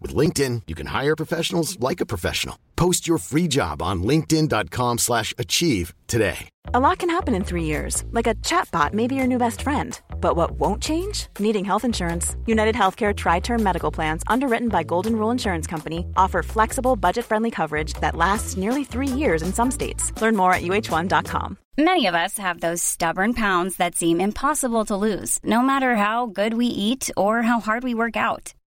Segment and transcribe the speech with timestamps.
[0.00, 2.56] With LinkedIn, you can hire professionals like a professional.
[2.76, 6.48] Post your free job on linkedin.com slash achieve today.
[6.72, 8.04] A lot can happen in three years.
[8.10, 10.00] Like a chatbot may be your new best friend.
[10.18, 11.26] But what won't change?
[11.38, 12.36] Needing health insurance.
[12.46, 17.92] United Healthcare Tri-Term Medical Plans, underwritten by Golden Rule Insurance Company, offer flexible, budget-friendly coverage
[17.94, 20.12] that lasts nearly three years in some states.
[20.22, 21.58] Learn more at uh1.com.
[21.76, 26.26] Many of us have those stubborn pounds that seem impossible to lose, no matter how
[26.26, 28.54] good we eat or how hard we work out.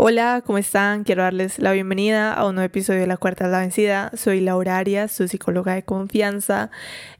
[0.00, 1.02] Hola, ¿cómo están?
[1.02, 4.12] Quiero darles la bienvenida a un nuevo episodio de La Cuarta es la Vencida.
[4.14, 6.70] Soy Laura Arias, su psicóloga de confianza,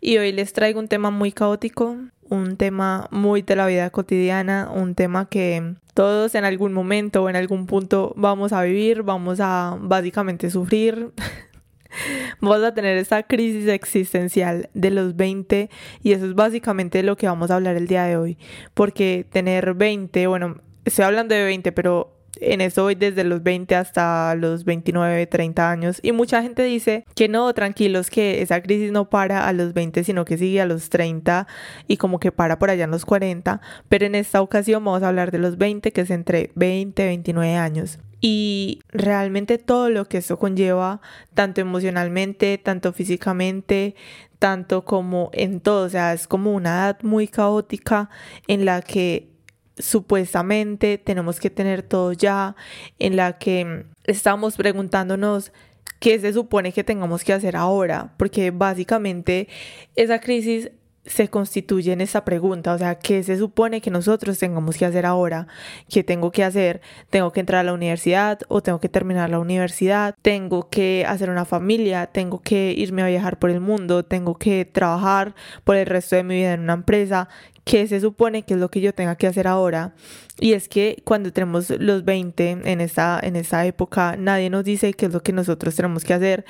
[0.00, 1.96] y hoy les traigo un tema muy caótico,
[2.28, 7.28] un tema muy de la vida cotidiana, un tema que todos en algún momento o
[7.28, 11.10] en algún punto vamos a vivir, vamos a básicamente sufrir.
[12.40, 15.68] vamos a tener esta crisis existencial de los 20
[16.04, 18.38] y eso es básicamente lo que vamos a hablar el día de hoy.
[18.72, 23.74] Porque tener 20, bueno, estoy hablando de 20, pero en eso voy desde los 20
[23.74, 26.00] hasta los 29, 30 años.
[26.02, 30.04] Y mucha gente dice que no, tranquilos, que esa crisis no para a los 20,
[30.04, 31.46] sino que sigue a los 30
[31.86, 33.60] y como que para por allá en los 40.
[33.88, 37.06] Pero en esta ocasión vamos a hablar de los 20, que es entre 20 y
[37.06, 37.98] 29 años.
[38.20, 41.00] Y realmente todo lo que eso conlleva,
[41.34, 43.94] tanto emocionalmente, tanto físicamente,
[44.38, 48.10] tanto como en todo, o sea, es como una edad muy caótica
[48.48, 49.28] en la que
[49.78, 52.56] supuestamente tenemos que tener todo ya,
[52.98, 55.52] en la que estamos preguntándonos
[56.00, 59.48] qué se supone que tengamos que hacer ahora, porque básicamente
[59.96, 60.70] esa crisis
[61.08, 65.06] se constituye en esa pregunta, o sea, ¿qué se supone que nosotros tengamos que hacer
[65.06, 65.46] ahora?
[65.88, 66.80] ¿Qué tengo que hacer?
[67.10, 70.14] ¿Tengo que entrar a la universidad o tengo que terminar la universidad?
[70.22, 72.06] ¿Tengo que hacer una familia?
[72.06, 74.04] ¿Tengo que irme a viajar por el mundo?
[74.04, 75.34] ¿Tengo que trabajar
[75.64, 77.28] por el resto de mi vida en una empresa?
[77.68, 79.92] ¿Qué se supone que es lo que yo tenga que hacer ahora?
[80.40, 84.94] Y es que cuando tenemos los 20 en esta, en esta época, nadie nos dice
[84.94, 86.46] qué es lo que nosotros tenemos que hacer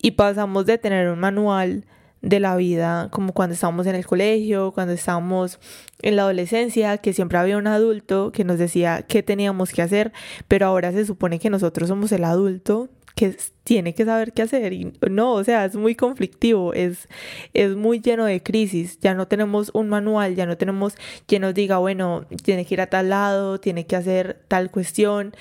[0.00, 1.84] y pasamos de tener un manual
[2.22, 5.60] de la vida, como cuando estábamos en el colegio, cuando estábamos
[6.00, 10.14] en la adolescencia, que siempre había un adulto que nos decía qué teníamos que hacer,
[10.48, 14.72] pero ahora se supone que nosotros somos el adulto que tiene que saber qué hacer
[14.72, 17.08] y no, o sea, es muy conflictivo, es,
[17.54, 21.54] es muy lleno de crisis, ya no tenemos un manual, ya no tenemos quien nos
[21.54, 25.34] diga, bueno, tiene que ir a tal lado, tiene que hacer tal cuestión,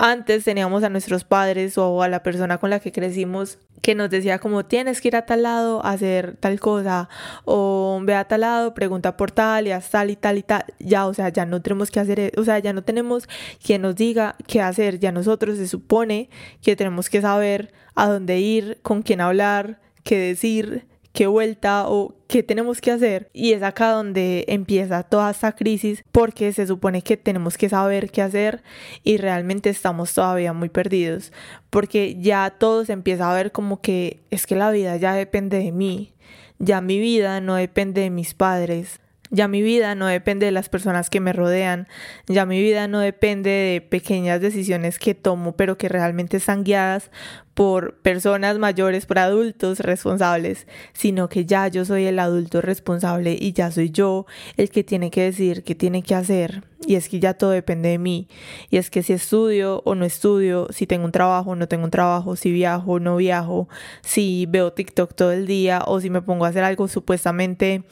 [0.00, 4.08] antes teníamos a nuestros padres o a la persona con la que crecimos que nos
[4.08, 7.10] decía como tienes que ir a tal lado a hacer tal cosa
[7.44, 10.64] o ve a tal lado, pregunta por tal y haz tal y tal y tal.
[10.78, 13.28] Ya, o sea, ya no tenemos que hacer, e, o sea, ya no tenemos
[13.62, 14.98] quien nos diga qué hacer.
[14.98, 16.30] Ya nosotros se supone
[16.62, 22.14] que tenemos que saber a dónde ir, con quién hablar, qué decir, qué vuelta o
[22.28, 23.30] qué tenemos que hacer.
[23.32, 28.10] Y es acá donde empieza toda esta crisis porque se supone que tenemos que saber
[28.10, 28.62] qué hacer
[29.02, 31.32] y realmente estamos todavía muy perdidos
[31.70, 35.58] porque ya todo se empieza a ver como que es que la vida ya depende
[35.58, 36.12] de mí,
[36.58, 39.00] ya mi vida no depende de mis padres.
[39.32, 41.86] Ya mi vida no depende de las personas que me rodean,
[42.26, 47.12] ya mi vida no depende de pequeñas decisiones que tomo, pero que realmente están guiadas
[47.54, 53.52] por personas mayores, por adultos responsables, sino que ya yo soy el adulto responsable y
[53.52, 56.64] ya soy yo el que tiene que decir qué tiene que hacer.
[56.86, 58.26] Y es que ya todo depende de mí.
[58.70, 61.84] Y es que si estudio o no estudio, si tengo un trabajo o no tengo
[61.84, 63.68] un trabajo, si viajo o no viajo,
[64.00, 67.84] si veo TikTok todo el día o si me pongo a hacer algo supuestamente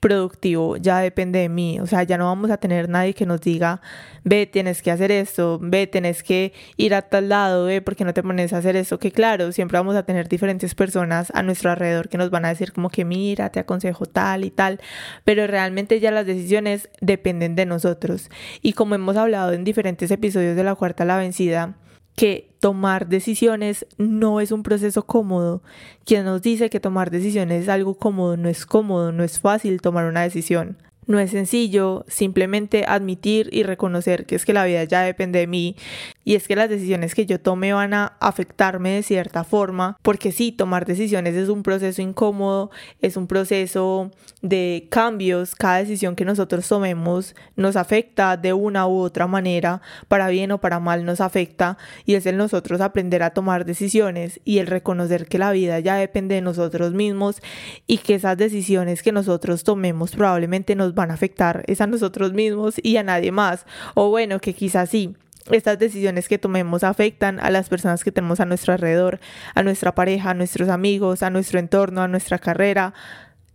[0.00, 1.80] productivo, ya depende de mí.
[1.80, 3.80] O sea, ya no vamos a tener nadie que nos diga,
[4.24, 8.14] ve, tienes que hacer esto, ve, tienes que ir a tal lado, ve, porque no
[8.14, 8.98] te pones a hacer eso?
[8.98, 12.48] Que claro, siempre vamos a tener diferentes personas a nuestro alrededor que nos van a
[12.48, 14.80] decir como que mira, te aconsejo tal y tal,
[15.24, 18.30] pero realmente ya las decisiones dependen de nosotros.
[18.62, 21.76] Y como hemos hablado en diferentes episodios de la cuarta la vencida,
[22.16, 25.62] que tomar decisiones no es un proceso cómodo.
[26.04, 29.80] Quien nos dice que tomar decisiones es algo cómodo, no es cómodo, no es fácil
[29.80, 30.76] tomar una decisión.
[31.06, 35.46] No es sencillo simplemente admitir y reconocer que es que la vida ya depende de
[35.46, 35.76] mí
[36.24, 40.32] y es que las decisiones que yo tome van a afectarme de cierta forma, porque
[40.32, 44.10] sí, tomar decisiones es un proceso incómodo, es un proceso
[44.40, 50.28] de cambios, cada decisión que nosotros tomemos nos afecta de una u otra manera, para
[50.28, 54.58] bien o para mal nos afecta y es el nosotros aprender a tomar decisiones y
[54.58, 57.40] el reconocer que la vida ya depende de nosotros mismos
[57.86, 62.32] y que esas decisiones que nosotros tomemos probablemente nos van a afectar es a nosotros
[62.32, 65.14] mismos y a nadie más, o bueno, que quizás sí
[65.50, 69.20] estas decisiones que tomemos afectan a las personas que tenemos a nuestro alrededor,
[69.54, 72.94] a nuestra pareja, a nuestros amigos, a nuestro entorno, a nuestra carrera.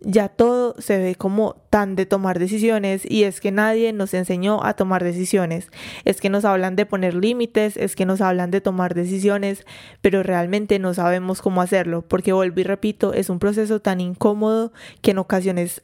[0.02, 4.64] Ya todo se ve como tan de tomar decisiones y es que nadie nos enseñó
[4.64, 5.72] a tomar decisiones.
[6.06, 9.66] Es que nos hablan de poner límites, es que nos hablan de tomar decisiones,
[10.02, 14.72] pero realmente no sabemos cómo hacerlo porque vuelvo y repito, es un proceso tan incómodo
[15.02, 15.82] que en ocasiones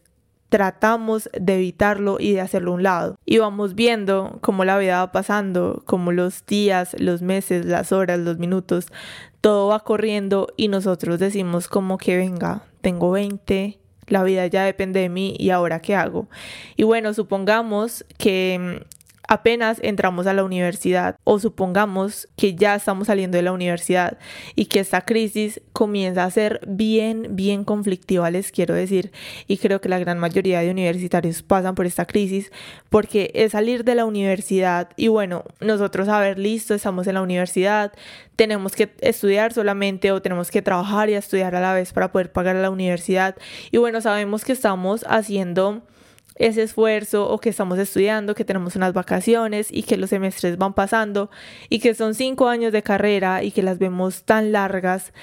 [0.55, 3.19] tratamos de evitarlo y de hacerlo a un lado.
[3.25, 8.19] Y vamos viendo cómo la vida va pasando, cómo los días, los meses, las horas,
[8.19, 8.87] los minutos,
[9.41, 15.01] todo va corriendo y nosotros decimos como que venga, tengo 20, la vida ya depende
[15.01, 16.29] de mí y ahora qué hago.
[16.77, 18.85] Y bueno, supongamos que
[19.27, 24.17] apenas entramos a la universidad o supongamos que ya estamos saliendo de la universidad
[24.55, 29.11] y que esta crisis comienza a ser bien, bien conflictiva, les quiero decir,
[29.47, 32.51] y creo que la gran mayoría de universitarios pasan por esta crisis
[32.89, 37.21] porque es salir de la universidad y bueno, nosotros a ver, listo, estamos en la
[37.21, 37.91] universidad,
[38.35, 42.31] tenemos que estudiar solamente o tenemos que trabajar y estudiar a la vez para poder
[42.31, 43.35] pagar la universidad.
[43.71, 45.83] Y bueno, sabemos que estamos haciendo
[46.35, 50.73] ese esfuerzo o que estamos estudiando, que tenemos unas vacaciones y que los semestres van
[50.73, 51.29] pasando
[51.69, 55.13] y que son cinco años de carrera y que las vemos tan largas,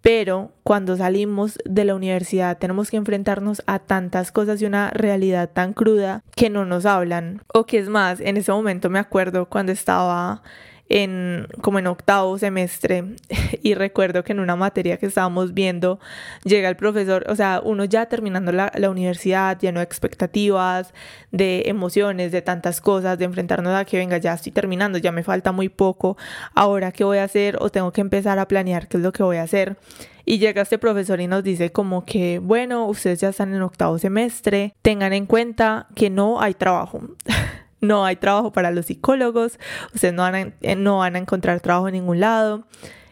[0.00, 5.50] pero cuando salimos de la universidad tenemos que enfrentarnos a tantas cosas y una realidad
[5.52, 7.42] tan cruda que no nos hablan.
[7.52, 10.42] O que es más, en ese momento me acuerdo cuando estaba
[10.90, 13.04] en como en octavo semestre
[13.62, 16.00] y recuerdo que en una materia que estábamos viendo
[16.44, 20.92] llega el profesor, o sea, uno ya terminando la, la universidad, lleno de expectativas,
[21.30, 25.22] de emociones, de tantas cosas, de enfrentarnos a que venga, ya estoy terminando, ya me
[25.22, 26.18] falta muy poco,
[26.54, 29.22] ahora qué voy a hacer o tengo que empezar a planear qué es lo que
[29.22, 29.76] voy a hacer.
[30.24, 33.98] Y llega este profesor y nos dice como que, bueno, ustedes ya están en octavo
[33.98, 37.00] semestre, tengan en cuenta que no hay trabajo.
[37.80, 39.58] no hay trabajo para los psicólogos,
[39.94, 42.64] ustedes no van a, eh, no van a encontrar trabajo en ningún lado,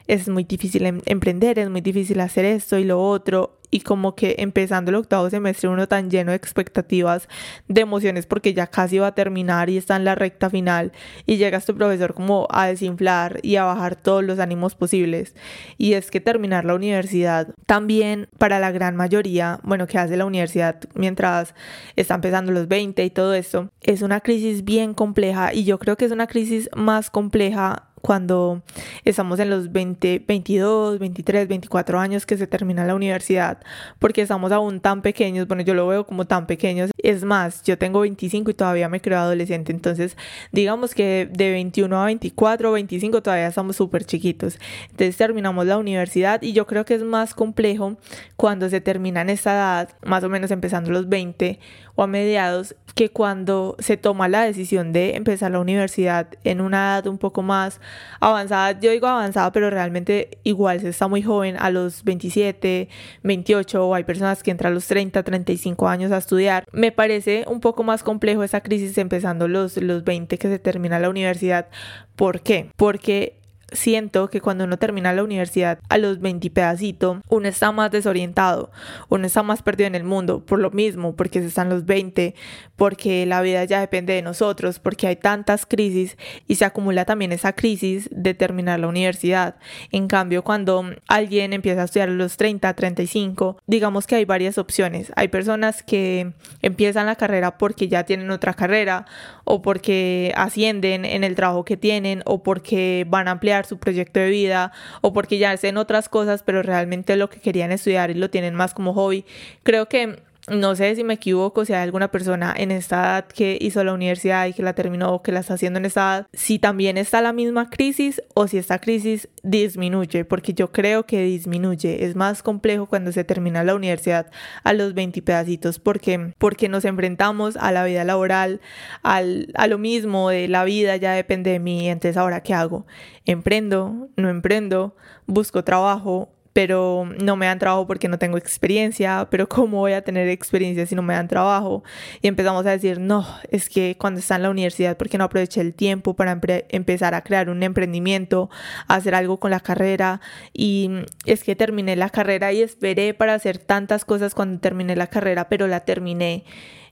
[0.09, 4.15] es muy difícil em, emprender, es muy difícil hacer esto y lo otro y como
[4.15, 7.29] que empezando el octavo semestre uno tan lleno de expectativas,
[7.69, 10.93] de emociones porque ya casi va a terminar y está en la recta final
[11.27, 15.35] y llega este profesor como a desinflar y a bajar todos los ánimos posibles.
[15.77, 20.25] Y es que terminar la universidad también para la gran mayoría, bueno, que hace la
[20.25, 21.55] universidad mientras
[21.97, 25.97] está empezando los 20 y todo esto, es una crisis bien compleja y yo creo
[25.97, 28.63] que es una crisis más compleja cuando
[29.05, 33.59] estamos en los 20, 22, 23, 24 años que se termina la universidad,
[33.99, 37.79] porque estamos aún tan pequeños, bueno, yo lo veo como tan pequeños, es más, yo
[37.79, 40.17] tengo 25 y todavía me creo adolescente, entonces
[40.53, 44.59] digamos que de 21 a 24 o 25 todavía estamos súper chiquitos,
[44.91, 47.97] entonces terminamos la universidad y yo creo que es más complejo
[48.37, 51.59] cuando se termina en esta edad, más o menos empezando los 20
[51.99, 56.95] o a mediados, que cuando se toma la decisión de empezar la universidad en una
[56.95, 57.81] edad un poco más
[58.21, 62.89] avanzada, yo digo avanzada, pero realmente igual se está muy joven, a los 27,
[63.25, 66.65] 28, o hay personas que entran a los 30, 35 años a estudiar.
[66.71, 71.01] Me parece un poco más complejo esa crisis empezando los, los 20 que se termina
[71.01, 71.67] la universidad.
[72.15, 72.71] ¿Por qué?
[72.77, 73.38] Porque
[73.73, 78.71] siento que cuando uno termina la universidad a los 20 pedacito, uno está más desorientado,
[79.09, 82.35] uno está más perdido en el mundo, por lo mismo, porque se están los 20,
[82.77, 87.33] porque la vida ya depende de nosotros, porque hay tantas crisis y se acumula también
[87.33, 89.57] esa crisis de terminar la universidad.
[89.91, 94.59] En cambio, cuando alguien empieza a estudiar a los 30, 35, digamos que hay varias
[94.59, 95.13] opciones.
[95.17, 96.33] Hay personas que
[96.63, 99.07] empiezan la carrera porque ya tienen otra carrera
[99.45, 104.21] o porque ascienden en el trabajo que tienen o porque van a ampliar su proyecto
[104.21, 108.15] de vida o porque ya hacen otras cosas, pero realmente lo que querían estudiar y
[108.15, 109.25] lo tienen más como hobby.
[109.63, 113.59] Creo que no sé si me equivoco, si hay alguna persona en esta edad que
[113.61, 116.27] hizo la universidad y que la terminó o que la está haciendo en esta edad,
[116.33, 121.23] si también está la misma crisis o si esta crisis disminuye, porque yo creo que
[121.23, 122.05] disminuye.
[122.05, 124.31] Es más complejo cuando se termina la universidad
[124.65, 128.61] a los 20 pedacitos, porque, porque nos enfrentamos a la vida laboral,
[129.03, 132.87] al, a lo mismo de la vida ya depende de mí, entonces ahora qué hago?
[133.25, 134.09] ¿Emprendo?
[134.17, 134.97] ¿No emprendo?
[135.27, 136.31] ¿Busco trabajo?
[136.59, 140.85] Pero no me dan trabajo porque no tengo experiencia, pero ¿cómo voy a tener experiencia
[140.87, 141.85] si no me dan trabajo?
[142.21, 145.23] Y empezamos a decir, no, es que cuando está en la universidad, ¿por qué no
[145.23, 146.37] aproveché el tiempo para
[146.71, 148.51] empezar a crear un emprendimiento,
[148.89, 150.21] hacer algo con la carrera?
[150.53, 150.91] Y
[151.27, 155.49] es que terminé la carrera y esperé para hacer tantas cosas cuando terminé la carrera,
[155.49, 156.45] pero la terminé.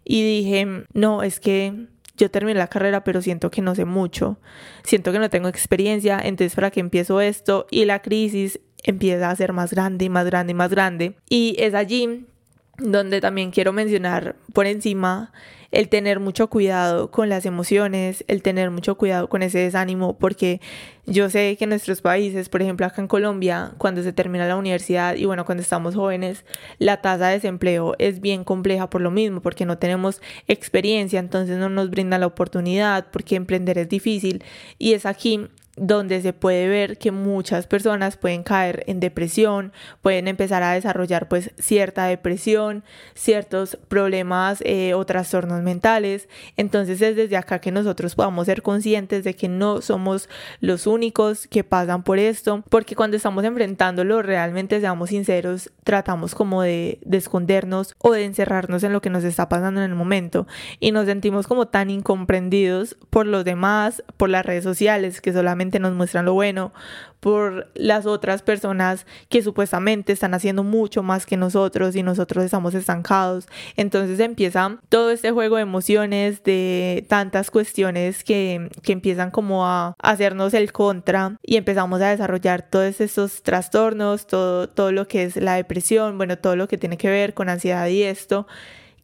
[0.05, 4.39] Y dije, no, es que yo terminé la carrera, pero siento que no sé mucho,
[4.85, 9.37] siento que no tengo experiencia, entonces para qué empiezo esto y la crisis empieza a
[9.37, 11.17] ser más grande y más grande y más grande.
[11.29, 12.27] Y es allí
[12.79, 15.33] donde también quiero mencionar por encima
[15.73, 20.61] el tener mucho cuidado con las emociones, el tener mucho cuidado con ese desánimo, porque
[21.07, 24.57] yo sé que en nuestros países, por ejemplo acá en Colombia, cuando se termina la
[24.57, 26.45] universidad y bueno, cuando estamos jóvenes,
[26.79, 31.59] la tasa de desempleo es bien compleja por lo mismo, porque no tenemos experiencia, entonces
[31.59, 34.45] no nos brinda la oportunidad, porque emprender es difícil
[34.79, 40.27] y es aquí donde se puede ver que muchas personas pueden caer en depresión, pueden
[40.27, 42.83] empezar a desarrollar pues cierta depresión,
[43.15, 46.29] ciertos problemas eh, o trastornos mentales.
[46.57, 50.29] Entonces es desde acá que nosotros podamos ser conscientes de que no somos
[50.61, 56.63] los únicos que pasan por esto, porque cuando estamos enfrentándolo realmente seamos sinceros, tratamos como
[56.63, 60.49] de, de escondernos o de encerrarnos en lo que nos está pasando en el momento.
[60.81, 65.79] Y nos sentimos como tan incomprendidos por los demás, por las redes sociales que solamente
[65.79, 66.73] nos muestran lo bueno,
[67.27, 72.73] por las otras personas que supuestamente están haciendo mucho más que nosotros y nosotros estamos
[72.73, 73.49] estancados.
[73.75, 79.97] Entonces empieza todo este juego de emociones, de tantas cuestiones que, que empiezan como a
[79.99, 85.35] hacernos el contra y empezamos a desarrollar todos estos trastornos, todo, todo lo que es
[85.35, 88.47] la depresión, bueno, todo lo que tiene que ver con ansiedad y esto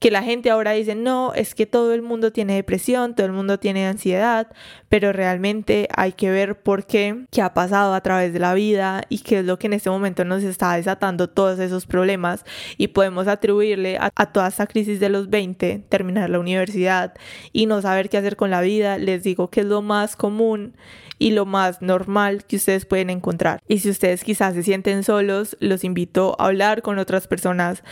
[0.02, 3.32] que la gente ahora dice, no, es que todo el mundo tiene depresión, todo el
[3.32, 4.49] mundo tiene ansiedad,
[4.88, 9.02] pero realmente hay que ver por qué, qué ha pasado a través de la vida
[9.09, 12.44] y qué es lo que en este momento nos está desatando todos esos problemas
[12.78, 17.14] y podemos atribuirle a, a toda esta crisis de los 20, terminar la universidad
[17.52, 20.75] y no saber qué hacer con la vida, les digo que es lo más común
[21.21, 23.61] y lo más normal que ustedes pueden encontrar.
[23.68, 27.85] Y si ustedes quizás se sienten solos, los invito a hablar con otras personas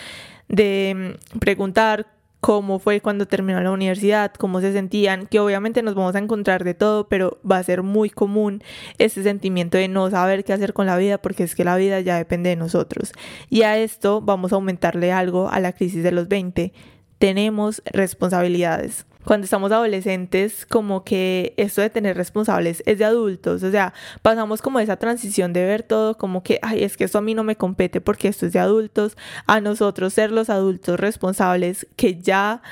[0.50, 2.06] de mm, preguntar
[2.40, 6.64] cómo fue cuando terminó la universidad, cómo se sentían, que obviamente nos vamos a encontrar
[6.64, 8.62] de todo, pero va a ser muy común
[8.98, 12.00] ese sentimiento de no saber qué hacer con la vida porque es que la vida
[12.00, 13.12] ya depende de nosotros.
[13.50, 16.72] Y a esto vamos a aumentarle algo a la crisis de los 20.
[17.18, 23.70] Tenemos responsabilidades cuando estamos adolescentes, como que esto de tener responsables es de adultos, o
[23.70, 27.22] sea, pasamos como esa transición de ver todo como que, ay, es que esto a
[27.22, 31.86] mí no me compete porque esto es de adultos, a nosotros ser los adultos responsables
[31.96, 32.62] que ya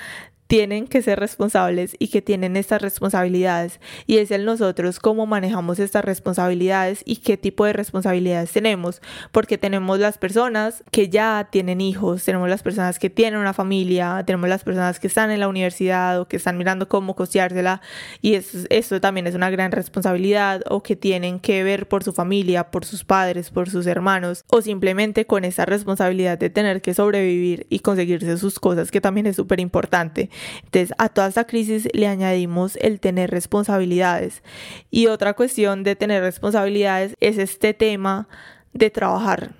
[0.48, 3.80] tienen que ser responsables y que tienen estas responsabilidades.
[4.06, 9.02] Y es el nosotros cómo manejamos estas responsabilidades y qué tipo de responsabilidades tenemos.
[9.30, 14.22] Porque tenemos las personas que ya tienen hijos tenemos las personas que tienen una familia
[14.26, 17.82] tenemos las personas que están en la universidad o que están mirando cómo costeársela.
[18.22, 22.14] Y eso, eso también es una gran responsabilidad o que tienen que ver por su
[22.14, 26.94] familia por sus padres por sus hermanos o simplemente con esa responsabilidad de tener que
[26.94, 30.30] sobrevivir y conseguirse sus cosas que también es súper importante
[30.64, 34.42] entonces, a toda esta crisis le añadimos el tener responsabilidades.
[34.90, 38.28] Y otra cuestión de tener responsabilidades es este tema
[38.72, 39.52] de trabajar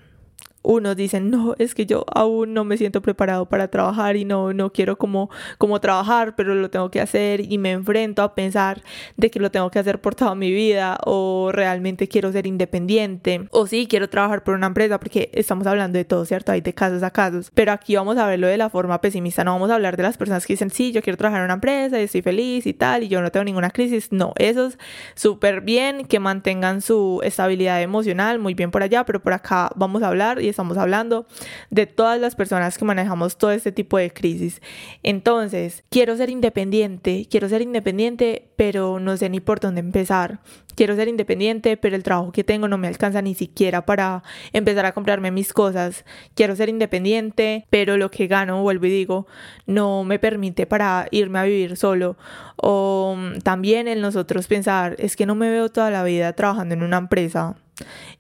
[0.62, 4.52] unos dicen, no, es que yo aún no me siento preparado para trabajar y no,
[4.52, 8.82] no quiero como, como trabajar, pero lo tengo que hacer y me enfrento a pensar
[9.16, 13.46] de que lo tengo que hacer por toda mi vida o realmente quiero ser independiente
[13.50, 16.52] o sí, quiero trabajar por una empresa porque estamos hablando de todo, ¿cierto?
[16.52, 19.52] Hay de casos a casos, pero aquí vamos a verlo de la forma pesimista, no
[19.52, 22.00] vamos a hablar de las personas que dicen, sí, yo quiero trabajar en una empresa
[22.00, 24.78] y estoy feliz y tal y yo no tengo ninguna crisis, no, eso es
[25.14, 30.02] súper bien, que mantengan su estabilidad emocional, muy bien por allá, pero por acá vamos
[30.02, 31.26] a hablar y estamos hablando
[31.70, 34.60] de todas las personas que manejamos todo este tipo de crisis.
[35.02, 40.40] Entonces, quiero ser independiente, quiero ser independiente, pero no sé ni por dónde empezar.
[40.74, 44.86] Quiero ser independiente, pero el trabajo que tengo no me alcanza ni siquiera para empezar
[44.86, 46.04] a comprarme mis cosas.
[46.34, 49.26] Quiero ser independiente, pero lo que gano, vuelvo y digo,
[49.66, 52.16] no me permite para irme a vivir solo.
[52.54, 56.74] O mm, también en nosotros pensar, es que no me veo toda la vida trabajando
[56.74, 57.56] en una empresa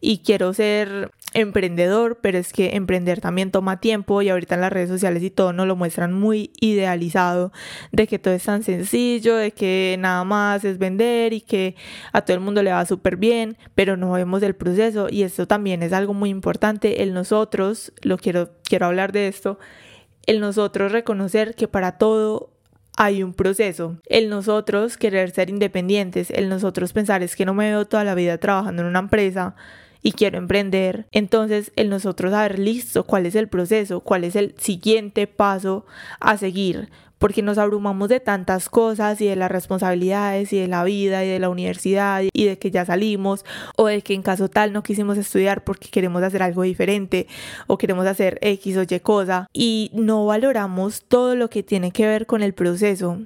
[0.00, 4.72] y quiero ser emprendedor, pero es que emprender también toma tiempo y ahorita en las
[4.72, 7.52] redes sociales y todo nos lo muestran muy idealizado
[7.92, 11.76] de que todo es tan sencillo, de que nada más es vender y que
[12.12, 15.46] a todo el mundo le va súper bien, pero no vemos el proceso y esto
[15.46, 19.58] también es algo muy importante, el nosotros, lo quiero, quiero hablar de esto,
[20.26, 22.50] el nosotros reconocer que para todo
[22.96, 23.96] hay un proceso.
[24.06, 28.16] El nosotros querer ser independientes, el nosotros pensar es que no me veo toda la
[28.16, 29.54] vida trabajando en una empresa
[30.02, 34.54] y quiero emprender, entonces el nosotros saber listo cuál es el proceso, cuál es el
[34.58, 35.86] siguiente paso
[36.20, 36.88] a seguir,
[37.18, 41.28] porque nos abrumamos de tantas cosas y de las responsabilidades y de la vida y
[41.28, 43.44] de la universidad y de que ya salimos
[43.76, 47.26] o de que en caso tal no quisimos estudiar porque queremos hacer algo diferente
[47.66, 49.48] o queremos hacer X o Y cosa.
[49.52, 53.18] Y no valoramos todo lo que tiene que ver con el proceso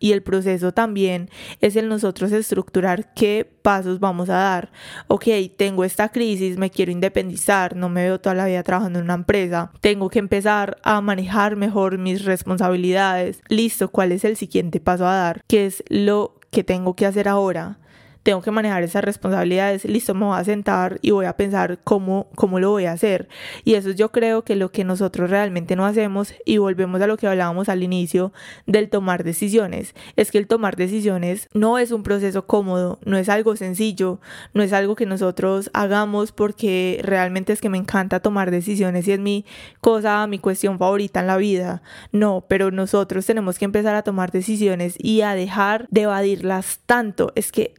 [0.00, 1.30] y el proceso también
[1.60, 4.70] es el nosotros estructurar qué pasos vamos a dar.
[5.08, 5.24] Ok,
[5.56, 9.14] tengo esta crisis, me quiero independizar, no me veo toda la vida trabajando en una
[9.14, 9.72] empresa.
[9.80, 13.40] Tengo que empezar a manejar mejor mis responsabilidades.
[13.48, 15.42] Listo, ¿cuál es el siguiente paso a dar?
[15.46, 17.78] ¿Qué es lo que tengo que hacer ahora?
[18.22, 22.28] Tengo que manejar esas responsabilidades, listo, me voy a sentar y voy a pensar cómo,
[22.34, 23.28] cómo lo voy a hacer.
[23.64, 27.16] Y eso yo creo que lo que nosotros realmente no hacemos, y volvemos a lo
[27.16, 28.32] que hablábamos al inicio
[28.66, 33.28] del tomar decisiones, es que el tomar decisiones no es un proceso cómodo, no es
[33.28, 34.20] algo sencillo,
[34.54, 39.12] no es algo que nosotros hagamos porque realmente es que me encanta tomar decisiones y
[39.12, 39.44] es mi
[39.80, 41.82] cosa, mi cuestión favorita en la vida.
[42.12, 47.32] No, pero nosotros tenemos que empezar a tomar decisiones y a dejar de evadirlas tanto.
[47.34, 47.74] Es que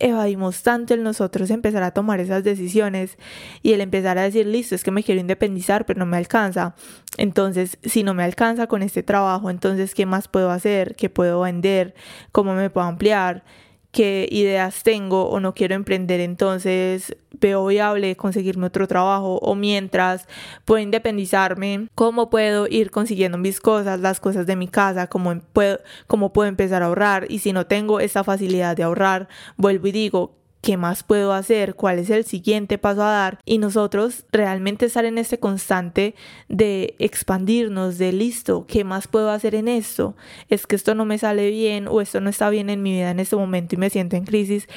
[0.64, 3.18] tanto en nosotros empezar a tomar esas decisiones
[3.62, 6.76] y el empezar a decir, listo, es que me quiero independizar, pero no me alcanza.
[7.18, 10.96] Entonces, si no me alcanza con este trabajo, entonces, ¿qué más puedo hacer?
[10.96, 11.96] ¿Qué puedo vender?
[12.32, 13.44] ¿Cómo me puedo ampliar?
[13.92, 20.28] Qué ideas tengo o no quiero emprender, entonces veo viable conseguirme otro trabajo o mientras
[20.66, 25.42] puedo independizarme, cómo puedo ir consiguiendo mis cosas, las cosas de mi casa, cómo em,
[25.42, 29.28] puedo, cómo puedo empezar a ahorrar y si no tengo esa facilidad de ahorrar,
[29.58, 31.76] vuelvo y digo, ¿Qué más puedo hacer?
[31.76, 33.40] ¿Cuál es el siguiente paso a dar?
[33.46, 36.16] Y nosotros realmente estar en este constante
[36.50, 40.18] de expandirnos, de listo, ¿qué más puedo hacer en esto?
[40.50, 43.12] Es que esto no me sale bien o esto no está bien en mi vida
[43.12, 44.68] en este momento y me siento en crisis.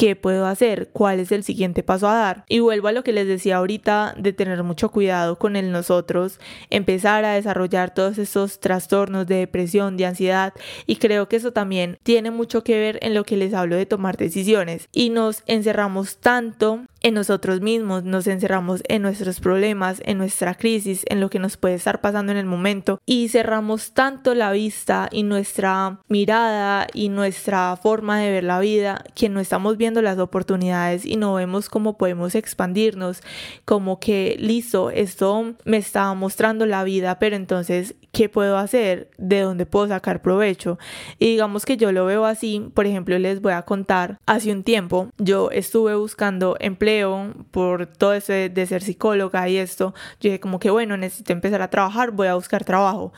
[0.00, 0.88] ¿Qué puedo hacer?
[0.94, 2.44] ¿Cuál es el siguiente paso a dar?
[2.48, 6.40] Y vuelvo a lo que les decía ahorita de tener mucho cuidado con el nosotros,
[6.70, 10.54] empezar a desarrollar todos esos trastornos de depresión, de ansiedad
[10.86, 13.84] y creo que eso también tiene mucho que ver en lo que les hablo de
[13.84, 20.18] tomar decisiones y nos encerramos tanto en nosotros mismos, nos encerramos en nuestros problemas, en
[20.18, 24.34] nuestra crisis, en lo que nos puede estar pasando en el momento y cerramos tanto
[24.34, 29.76] la vista y nuestra mirada y nuestra forma de ver la vida que no estamos
[29.76, 33.22] viendo las oportunidades y no vemos cómo podemos expandirnos,
[33.64, 39.10] como que listo, esto me está mostrando la vida, pero entonces, ¿qué puedo hacer?
[39.18, 40.78] ¿De dónde puedo sacar provecho?
[41.18, 44.62] Y digamos que yo lo veo así, por ejemplo, les voy a contar, hace un
[44.62, 50.40] tiempo yo estuve buscando empleo por todo ese de ser psicóloga y esto, yo dije
[50.40, 53.12] como que bueno, necesito empezar a trabajar, voy a buscar trabajo.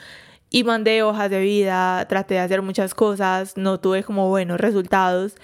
[0.55, 5.35] Y mandé hojas de vida, traté de hacer muchas cosas, no tuve como buenos resultados.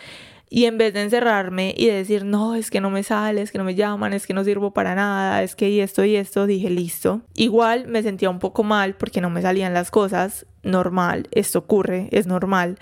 [0.50, 3.58] Y en vez de encerrarme y decir, no, es que no me sale, es que
[3.58, 6.46] no me llaman, es que no sirvo para nada, es que y esto y esto,
[6.46, 7.20] dije, listo.
[7.34, 12.08] Igual me sentía un poco mal porque no me salían las cosas, normal, esto ocurre,
[12.12, 12.78] es normal.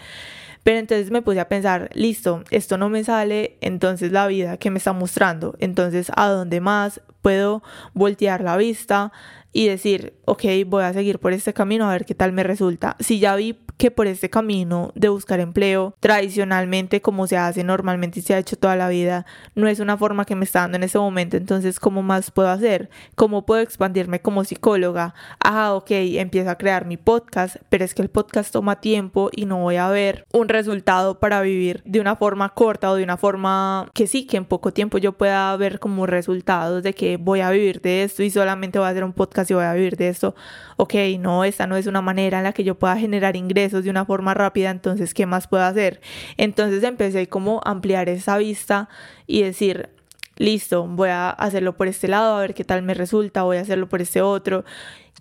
[0.63, 4.71] Pero entonces me puse a pensar, listo, esto no me sale, entonces la vida que
[4.71, 7.63] me está mostrando, entonces a dónde más puedo
[7.95, 9.13] voltear la vista
[9.53, 12.97] y decir, ok, voy a seguir por este camino a ver qué tal me resulta.
[13.01, 18.21] Si ya vi que por este camino de buscar empleo, tradicionalmente como se hace normalmente
[18.21, 20.77] y se ha hecho toda la vida, no es una forma que me está dando
[20.77, 22.91] en ese momento, entonces ¿cómo más puedo hacer?
[23.15, 25.15] ¿Cómo puedo expandirme como psicóloga?
[25.41, 29.45] Ah, ok, empiezo a crear mi podcast, pero es que el podcast toma tiempo y
[29.45, 33.17] no voy a ver un resultado para vivir de una forma corta o de una
[33.17, 37.41] forma que sí, que en poco tiempo yo pueda ver como resultados de que voy
[37.41, 39.97] a vivir de esto y solamente voy a hacer un podcast y voy a vivir
[39.97, 40.35] de esto.
[40.77, 43.91] Ok, no, esta no es una manera en la que yo pueda generar ingresos de
[43.91, 46.01] una forma rápida, entonces, ¿qué más puedo hacer?
[46.37, 48.89] Entonces empecé como a ampliar esa vista
[49.27, 49.91] y decir,
[50.37, 53.61] listo, voy a hacerlo por este lado, a ver qué tal me resulta, voy a
[53.61, 54.65] hacerlo por este otro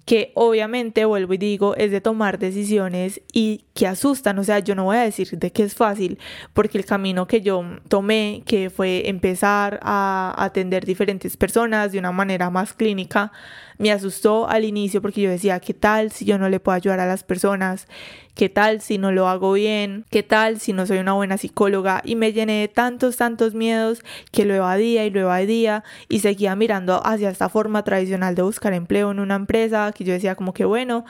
[0.06, 4.38] que obviamente, vuelvo y digo, es de tomar decisiones y que asustan.
[4.38, 6.20] O sea, yo no voy a decir de que es fácil,
[6.54, 12.12] porque el camino que yo tomé, que fue empezar a atender diferentes personas de una
[12.12, 13.32] manera más clínica,
[13.78, 17.00] me asustó al inicio porque yo decía, ¿qué tal si yo no le puedo ayudar
[17.00, 17.88] a las personas?
[18.34, 20.06] ¿Qué tal si no lo hago bien?
[20.10, 22.02] ¿Qué tal si no soy una buena psicóloga?
[22.04, 26.56] Y me llené de tantos, tantos miedos que lo evadía y lo evadía y seguía
[26.56, 30.54] mirando hacia esta forma tradicional de buscar empleo en una empresa que yo decía como
[30.54, 31.06] que bueno,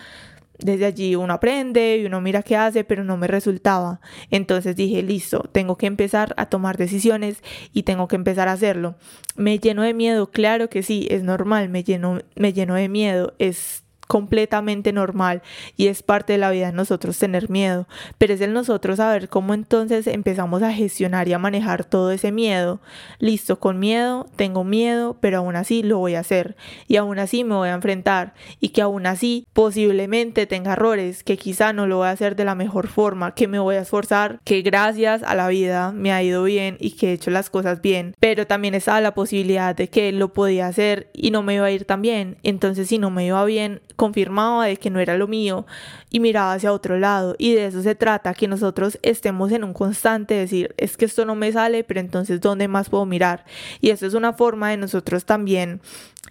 [0.59, 4.01] desde allí uno aprende y uno mira qué hace, pero no me resultaba.
[4.31, 7.41] Entonces dije, listo, tengo que empezar a tomar decisiones
[7.73, 8.95] y tengo que empezar a hacerlo.
[9.35, 13.33] Me lleno de miedo, claro que sí, es normal, me lleno, me lleno de miedo,
[13.39, 15.41] es completamente normal
[15.77, 17.87] y es parte de la vida de nosotros tener miedo,
[18.17, 22.31] pero es el nosotros saber cómo entonces empezamos a gestionar y a manejar todo ese
[22.31, 22.79] miedo.
[23.19, 26.55] Listo, con miedo, tengo miedo, pero aún así lo voy a hacer
[26.87, 31.37] y aún así me voy a enfrentar y que aún así posiblemente tenga errores, que
[31.37, 34.39] quizá no lo voy a hacer de la mejor forma, que me voy a esforzar,
[34.43, 37.81] que gracias a la vida me ha ido bien y que he hecho las cosas
[37.81, 41.65] bien, pero también estaba la posibilidad de que lo podía hacer y no me iba
[41.65, 42.37] a ir tan bien.
[42.43, 45.65] Entonces, si no me iba bien, confirmaba de que no era lo mío
[46.09, 47.35] y miraba hacia otro lado.
[47.37, 51.25] Y de eso se trata, que nosotros estemos en un constante decir, es que esto
[51.25, 53.45] no me sale, pero entonces ¿dónde más puedo mirar?
[53.81, 55.81] Y eso es una forma de nosotros también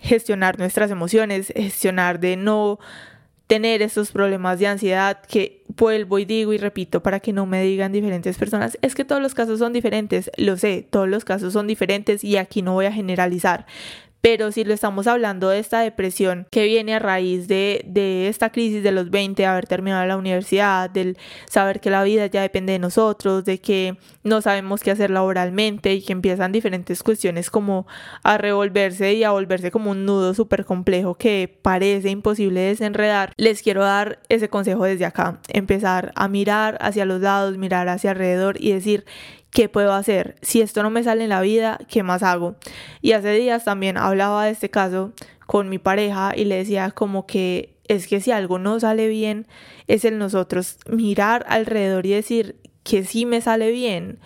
[0.00, 2.79] gestionar nuestras emociones, gestionar de no
[3.46, 7.62] tener esos problemas de ansiedad que vuelvo y digo y repito para que no me
[7.62, 11.53] digan diferentes personas, es que todos los casos son diferentes, lo sé, todos los casos
[11.53, 13.66] son diferentes y aquí no voy a generalizar,
[14.25, 18.49] pero si lo estamos hablando de esta depresión que viene a raíz de, de esta
[18.49, 22.41] crisis de los 20, de haber terminado la universidad, del saber que la vida ya
[22.41, 27.51] depende de nosotros, de que no sabemos qué hacer laboralmente y que empiezan diferentes cuestiones
[27.51, 27.87] como
[28.23, 33.61] a revolverse y a volverse como un nudo súper complejo que parece imposible desenredar, les
[33.61, 38.57] quiero dar ese consejo desde acá, empezar a mirar hacia los lados, mirar hacia alrededor
[38.59, 39.05] y decir
[39.55, 40.35] ¿qué puedo hacer?
[40.43, 42.57] Si esto no me sale en la vida, ¿qué más hago?
[43.01, 45.12] Y hace días también hablaba de este caso
[45.47, 49.47] con mi pareja y le decía como que es que si algo no sale bien,
[49.87, 54.19] es el nosotros mirar alrededor y decir que sí me sale bien.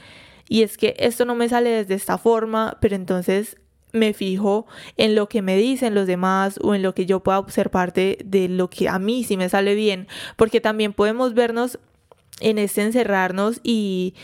[0.49, 3.59] Y es que esto no me sale desde esta forma, pero entonces
[3.93, 7.39] me fijo en lo que me dicen los demás o en lo que yo pueda
[7.39, 11.79] observar de, de lo que a mí sí me sale bien, porque también podemos vernos
[12.41, 14.15] en este encerrarnos y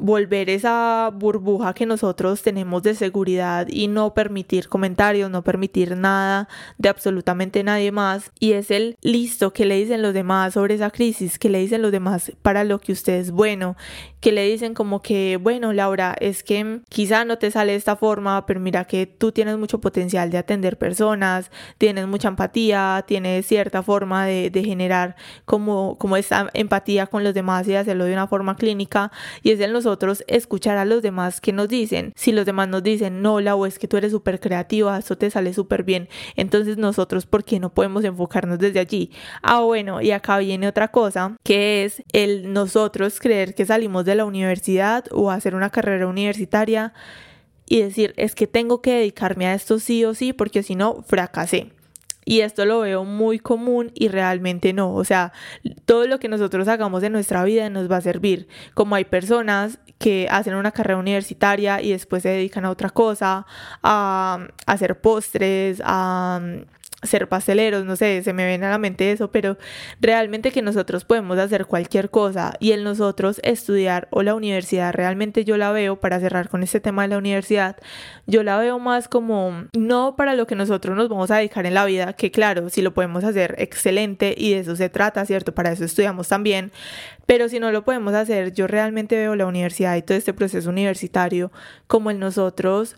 [0.00, 6.48] volver esa burbuja que nosotros tenemos de seguridad y no permitir comentarios, no permitir nada
[6.78, 8.32] de absolutamente nadie más.
[8.40, 11.82] Y es el listo que le dicen los demás sobre esa crisis, que le dicen
[11.82, 13.76] los demás para lo que usted es bueno,
[14.20, 17.96] que le dicen como que, bueno, Laura, es que quizá no te sale de esta
[17.96, 23.46] forma, pero mira que tú tienes mucho potencial de atender personas, tienes mucha empatía, tienes
[23.46, 28.12] cierta forma de, de generar como, como esa empatía con los demás y hacerlo de
[28.14, 29.12] una forma clínica.
[29.42, 29.89] Y es el nosotros
[30.26, 32.12] escuchar a los demás que nos dicen.
[32.16, 35.16] Si los demás nos dicen, no, la o es que tú eres súper creativa, eso
[35.16, 39.10] te sale súper bien, entonces nosotros, ¿por qué no podemos enfocarnos desde allí?
[39.42, 44.14] Ah, bueno, y acá viene otra cosa, que es el nosotros creer que salimos de
[44.14, 46.92] la universidad o hacer una carrera universitaria
[47.66, 51.02] y decir, es que tengo que dedicarme a esto sí o sí, porque si no,
[51.06, 51.72] fracasé.
[52.24, 54.94] Y esto lo veo muy común y realmente no.
[54.94, 55.32] O sea,
[55.84, 58.48] todo lo que nosotros hagamos en nuestra vida nos va a servir.
[58.74, 63.46] Como hay personas que hacen una carrera universitaria y después se dedican a otra cosa,
[63.82, 66.40] a, hacer postres, a
[67.02, 69.56] ser pasteleros, no sé, se me viene a la mente eso, pero
[70.00, 75.44] realmente que nosotros podemos hacer cualquier cosa y el nosotros estudiar o la universidad, realmente
[75.44, 77.76] yo la veo, para cerrar con este tema de la universidad,
[78.26, 81.74] yo la veo más como no para lo que nosotros nos vamos a dedicar en
[81.74, 85.54] la vida, que claro, si lo podemos hacer excelente y de eso se trata, ¿cierto?
[85.54, 86.70] Para eso estudiamos también,
[87.24, 90.68] pero si no lo podemos hacer, yo realmente veo la universidad y todo este proceso
[90.68, 91.50] universitario
[91.86, 92.96] como el nosotros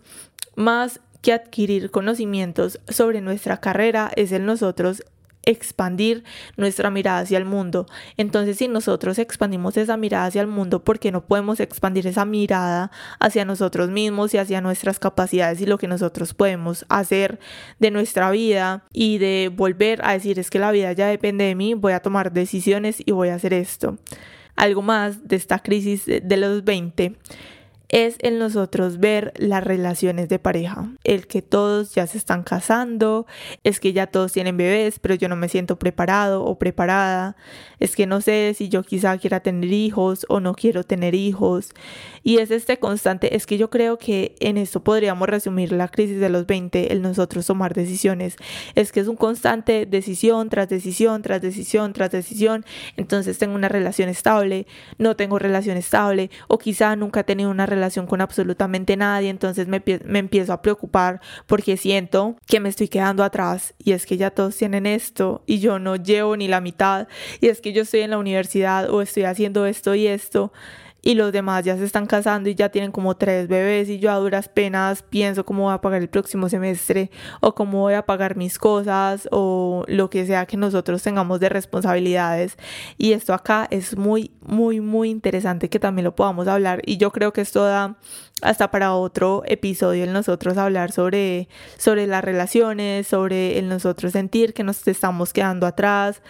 [0.57, 5.03] más que adquirir conocimientos sobre nuestra carrera es el nosotros
[5.45, 6.25] expandir
[6.57, 7.87] nuestra mirada hacia el mundo.
[8.17, 12.25] Entonces, si nosotros expandimos esa mirada hacia el mundo, ¿por qué no podemos expandir esa
[12.25, 17.41] mirada hacia nosotros mismos y hacia nuestras capacidades y lo que nosotros podemos hacer
[17.79, 21.55] de nuestra vida y de volver a decir es que la vida ya depende de
[21.55, 23.99] mí, voy a tomar decisiones y voy a hacer esto?
[24.55, 27.17] Algo más de esta crisis de los 20
[27.93, 33.27] es en nosotros ver las relaciones de pareja, el que todos ya se están casando,
[33.65, 37.37] es que ya todos tienen bebés, pero yo no me siento preparado o preparada,
[37.81, 41.75] es que no sé si yo quizá quiera tener hijos o no quiero tener hijos.
[42.23, 46.21] Y es este constante, es que yo creo que en esto podríamos resumir la crisis
[46.21, 48.37] de los 20, el nosotros tomar decisiones,
[48.75, 52.65] es que es un constante decisión tras decisión, tras decisión, tras decisión,
[52.97, 54.67] entonces tengo una relación estable,
[54.99, 59.67] no tengo relación estable o quizá nunca he tenido una relación con absolutamente nadie, entonces
[59.67, 64.17] me, me empiezo a preocupar porque siento que me estoy quedando atrás y es que
[64.17, 67.09] ya todos tienen esto y yo no llevo ni la mitad
[67.41, 70.53] y es que yo estoy en la universidad o estoy haciendo esto y esto
[71.03, 74.13] y los demás ya se están casando y ya tienen como tres bebés y yo
[74.13, 77.11] a duras penas pienso cómo voy a pagar el próximo semestre
[77.41, 81.49] o cómo voy a pagar mis cosas o lo que sea que nosotros tengamos de
[81.49, 82.57] responsabilidades.
[82.97, 87.11] Y esto acá es muy muy muy interesante que también lo podamos hablar y yo
[87.11, 87.97] creo que esto da
[88.41, 94.55] hasta para otro episodio en nosotros hablar sobre sobre las relaciones sobre el nosotros sentir
[94.55, 96.23] que nos estamos quedando atrás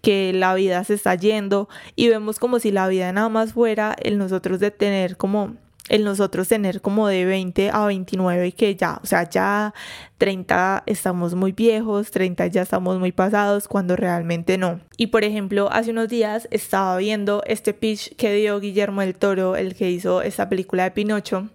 [0.00, 3.94] que la vida se está yendo y vemos como si la vida nada más fuera
[4.00, 5.56] el nosotros de tener como
[5.90, 9.74] el nosotros tener como de 20 a 29 y que ya, o sea, ya
[10.18, 14.80] 30 estamos muy viejos, 30 ya estamos muy pasados, cuando realmente no.
[14.96, 19.56] Y por ejemplo, hace unos días estaba viendo este pitch que dio Guillermo del Toro,
[19.56, 21.48] el que hizo esta película de Pinocho,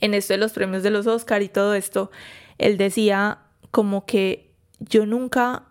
[0.00, 2.10] en esto de los premios de los Oscar y todo esto,
[2.56, 5.64] él decía como que yo nunca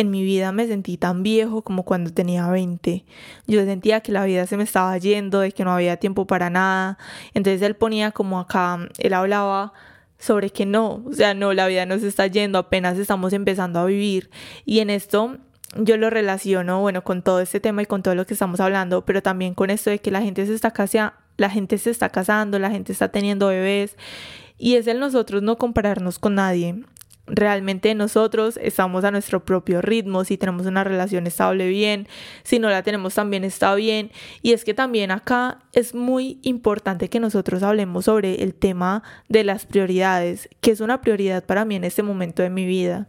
[0.00, 3.04] en mi vida me sentí tan viejo como cuando tenía 20.
[3.46, 6.48] Yo sentía que la vida se me estaba yendo, de que no había tiempo para
[6.48, 6.98] nada.
[7.34, 9.72] Entonces él ponía como acá, él hablaba
[10.18, 13.78] sobre que no, o sea, no, la vida no se está yendo, apenas estamos empezando
[13.78, 14.30] a vivir.
[14.64, 15.36] Y en esto
[15.76, 19.04] yo lo relaciono, bueno, con todo este tema y con todo lo que estamos hablando,
[19.04, 22.08] pero también con esto de que la gente se está casando, la gente se está
[22.08, 23.96] casando, la gente está teniendo bebés.
[24.56, 26.84] Y es el nosotros no compararnos con nadie
[27.30, 32.08] realmente nosotros estamos a nuestro propio ritmo, si tenemos una relación estable bien,
[32.42, 34.10] si no la tenemos también está bien.
[34.42, 39.44] Y es que también acá es muy importante que nosotros hablemos sobre el tema de
[39.44, 43.08] las prioridades, que es una prioridad para mí en este momento de mi vida.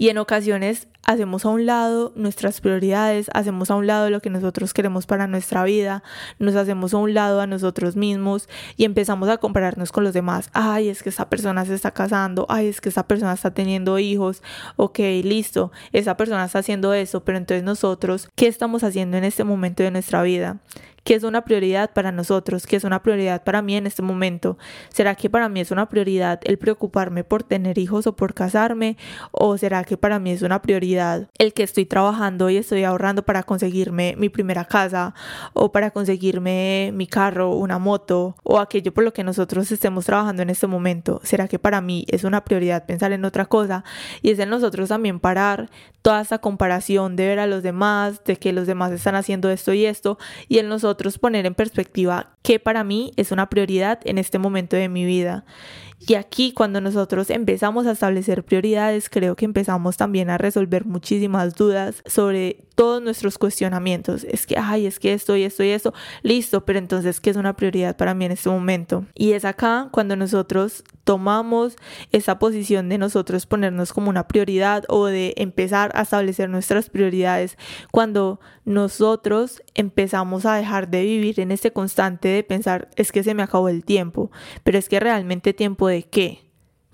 [0.00, 4.30] Y en ocasiones hacemos a un lado nuestras prioridades, hacemos a un lado lo que
[4.30, 6.02] nosotros queremos para nuestra vida,
[6.38, 10.48] nos hacemos a un lado a nosotros mismos y empezamos a compararnos con los demás.
[10.54, 13.98] Ay, es que esa persona se está casando, ay, es que esa persona está teniendo
[13.98, 14.42] hijos,
[14.76, 19.44] ok, listo, esa persona está haciendo eso, pero entonces nosotros, ¿qué estamos haciendo en este
[19.44, 20.60] momento de nuestra vida?
[21.04, 22.66] ¿Qué es una prioridad para nosotros?
[22.66, 24.58] ¿Qué es una prioridad para mí en este momento?
[24.90, 28.98] ¿Será que para mí es una prioridad el preocuparme por tener hijos o por casarme?
[29.30, 33.24] ¿O será que para mí es una prioridad el que estoy trabajando y estoy ahorrando
[33.24, 35.14] para conseguirme mi primera casa
[35.54, 40.42] o para conseguirme mi carro, una moto o aquello por lo que nosotros estemos trabajando
[40.42, 41.20] en este momento?
[41.24, 43.84] ¿Será que para mí es una prioridad pensar en otra cosa?
[44.20, 45.70] Y es en nosotros también parar
[46.02, 49.72] toda esa comparación de ver a los demás, de que los demás están haciendo esto
[49.72, 54.18] y esto y en nosotros poner en perspectiva qué para mí es una prioridad en
[54.18, 55.44] este momento de mi vida.
[56.06, 61.54] Y aquí cuando nosotros empezamos a establecer prioridades, creo que empezamos también a resolver muchísimas
[61.54, 64.24] dudas sobre todos nuestros cuestionamientos.
[64.24, 67.36] Es que, ay, es que esto y esto y esto, listo, pero entonces, ¿qué es
[67.36, 69.04] una prioridad para mí en este momento?
[69.14, 71.76] Y es acá cuando nosotros tomamos
[72.10, 77.58] esa posición de nosotros ponernos como una prioridad o de empezar a establecer nuestras prioridades,
[77.92, 83.34] cuando nosotros empezamos a dejar de vivir en este constante de pensar, es que se
[83.34, 84.30] me acabó el tiempo,
[84.64, 86.49] pero es que realmente tiempo de qué?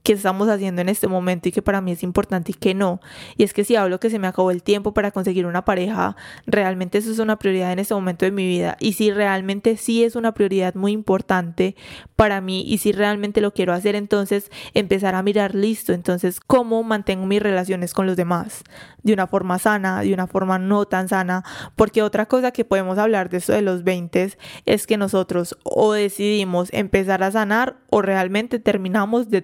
[0.06, 3.00] Que estamos haciendo en este momento y que para mí es importante y que no.
[3.36, 6.14] Y es que si hablo que se me acabó el tiempo para conseguir una pareja,
[6.46, 8.76] realmente eso es una prioridad en este momento de mi vida.
[8.78, 11.74] Y si realmente sí es una prioridad muy importante
[12.14, 15.92] para mí y si realmente lo quiero hacer, entonces empezar a mirar listo.
[15.92, 18.62] Entonces, ¿cómo mantengo mis relaciones con los demás?
[19.02, 21.42] De una forma sana, de una forma no tan sana.
[21.74, 25.94] Porque otra cosa que podemos hablar de esto de los 20 es que nosotros o
[25.94, 29.42] decidimos empezar a sanar o realmente terminamos de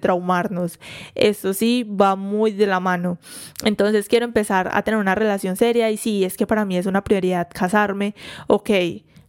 [0.53, 0.71] traumar
[1.15, 3.17] eso sí va muy de la mano.
[3.63, 6.85] Entonces quiero empezar a tener una relación seria y sí, es que para mí es
[6.85, 8.15] una prioridad casarme.
[8.47, 8.69] Ok.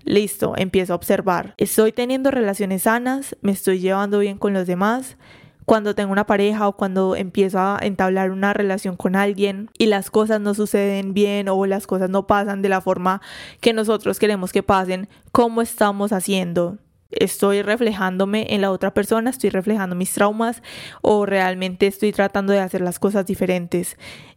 [0.07, 1.55] Listo, empiezo a observar.
[1.57, 5.17] Estoy teniendo relaciones sanas, me estoy llevando bien con los demás,
[5.65, 10.11] cuando tengo una pareja o cuando empiezo a entablar una relación con alguien y las
[10.11, 13.23] cosas no suceden bien o las cosas no pasan de la forma
[13.63, 16.77] que nosotros queremos que pasen, ¿cómo estamos haciendo?
[17.21, 20.63] Estoy reflejándome en la otra persona, estoy reflejando mis traumas
[21.03, 23.97] o realmente estoy tratando de hacer las cosas diferentes.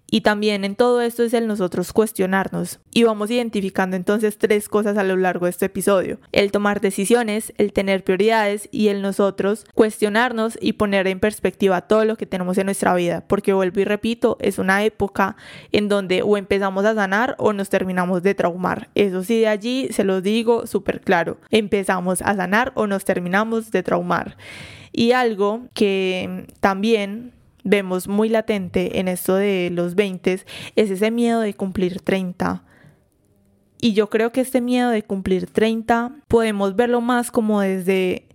[0.09, 2.79] Y también en todo esto es el nosotros cuestionarnos.
[2.93, 6.19] Y vamos identificando entonces tres cosas a lo largo de este episodio.
[6.31, 12.05] El tomar decisiones, el tener prioridades y el nosotros cuestionarnos y poner en perspectiva todo
[12.05, 13.25] lo que tenemos en nuestra vida.
[13.27, 15.35] Porque vuelvo y repito, es una época
[15.73, 18.89] en donde o empezamos a sanar o nos terminamos de traumar.
[18.95, 21.37] Eso sí, de allí se lo digo súper claro.
[21.51, 24.37] Empezamos a sanar o nos terminamos de traumar.
[24.93, 27.33] Y algo que también
[27.67, 32.63] vemos muy latente en esto de los 20 es ese miedo de cumplir 30.
[33.79, 38.27] Y yo creo que este miedo de cumplir 30 podemos verlo más como desde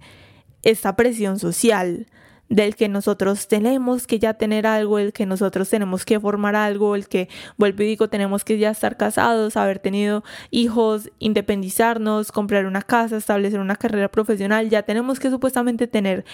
[0.62, 2.07] esta presión social
[2.49, 6.95] del que nosotros tenemos que ya tener algo, el que nosotros tenemos que formar algo,
[6.95, 12.66] el que, vuelvo y digo, tenemos que ya estar casados, haber tenido hijos, independizarnos, comprar
[12.66, 16.27] una casa, establecer una carrera profesional, ya tenemos que supuestamente tener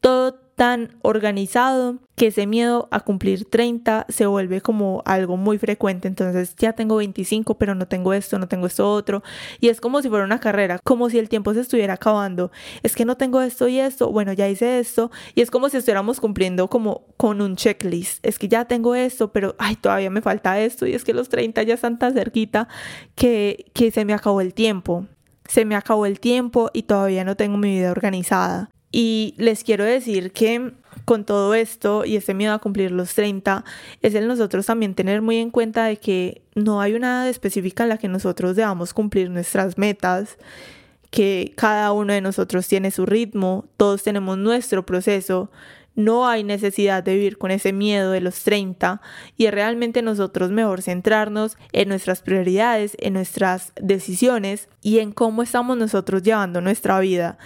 [0.00, 6.06] todo tan organizado que ese miedo a cumplir 30 se vuelve como algo muy frecuente.
[6.06, 9.22] Entonces ya tengo 25, pero no tengo esto, no tengo esto otro.
[9.60, 12.52] Y es como si fuera una carrera, como si el tiempo se estuviera acabando.
[12.82, 15.10] Es que no tengo esto y esto, bueno, ya hice esto.
[15.34, 18.24] Y es como si estuviéramos cumpliendo como con un checklist.
[18.24, 20.86] Es que ya tengo esto, pero ay, todavía me falta esto.
[20.86, 22.68] Y es que los 30 ya están tan cerquita
[23.16, 25.06] que, que se me acabó el tiempo.
[25.48, 28.70] Se me acabó el tiempo y todavía no tengo mi vida organizada.
[28.96, 30.70] Y les quiero decir que
[31.04, 33.64] con todo esto y ese miedo a cumplir los 30,
[34.02, 37.82] es el nosotros también tener muy en cuenta de que no hay una edad específica
[37.82, 40.38] en la que nosotros debamos cumplir nuestras metas,
[41.10, 45.50] que cada uno de nosotros tiene su ritmo, todos tenemos nuestro proceso,
[45.96, 49.00] no hay necesidad de vivir con ese miedo de los 30
[49.36, 55.76] y realmente nosotros mejor centrarnos en nuestras prioridades, en nuestras decisiones y en cómo estamos
[55.76, 57.38] nosotros llevando nuestra vida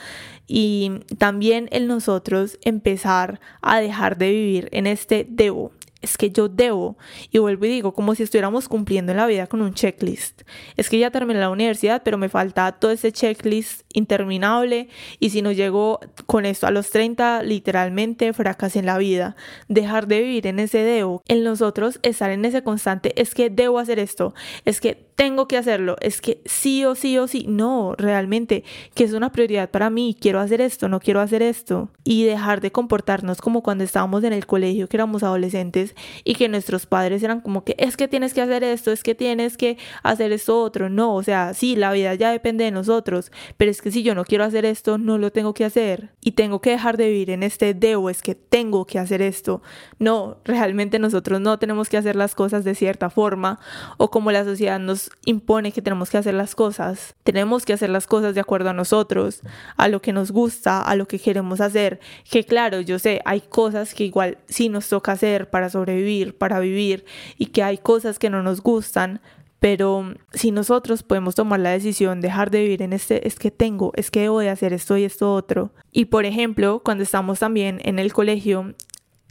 [0.48, 6.48] y también el nosotros empezar a dejar de vivir en este debo, es que yo
[6.48, 6.96] debo,
[7.30, 10.42] y vuelvo y digo, como si estuviéramos cumpliendo en la vida con un checklist.
[10.76, 15.42] Es que ya terminé la universidad, pero me falta todo ese checklist interminable, y si
[15.42, 19.36] no llego con esto a los 30, literalmente fracasé en la vida.
[19.66, 23.78] Dejar de vivir en ese debo, en nosotros estar en ese constante, es que debo
[23.78, 24.34] hacer esto,
[24.64, 28.62] es que tengo que hacerlo, es que sí o sí o sí, no, realmente,
[28.94, 32.60] que es una prioridad para mí, quiero hacer esto, no quiero hacer esto, y dejar
[32.60, 37.20] de comportarnos como cuando estábamos en el colegio, que éramos adolescentes, y que nuestros padres
[37.24, 40.62] eran como que es que tienes que hacer esto, es que tienes que hacer esto
[40.62, 44.04] otro, no, o sea, sí, la vida ya depende de nosotros, pero es que si
[44.04, 47.08] yo no quiero hacer esto, no lo tengo que hacer, y tengo que dejar de
[47.08, 49.62] vivir en este debo, es que tengo que hacer esto,
[49.98, 53.58] no, realmente nosotros no tenemos que hacer las cosas de cierta forma,
[53.96, 57.14] o como la sociedad nos impone que tenemos que hacer las cosas.
[57.22, 59.40] Tenemos que hacer las cosas de acuerdo a nosotros,
[59.76, 62.00] a lo que nos gusta, a lo que queremos hacer.
[62.30, 66.60] Que claro, yo sé, hay cosas que igual sí nos toca hacer para sobrevivir, para
[66.60, 67.04] vivir,
[67.36, 69.20] y que hay cosas que no nos gustan,
[69.60, 73.92] pero si nosotros podemos tomar la decisión, dejar de vivir en este, es que tengo,
[73.96, 75.72] es que debo de hacer esto y esto otro.
[75.90, 78.74] Y por ejemplo, cuando estamos también en el colegio,